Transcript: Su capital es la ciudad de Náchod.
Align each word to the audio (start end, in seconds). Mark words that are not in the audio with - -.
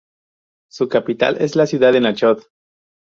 Su 0.71 0.89
capital 0.89 1.37
es 1.41 1.55
la 1.55 1.67
ciudad 1.67 1.93
de 1.93 2.01
Náchod. 2.01 2.41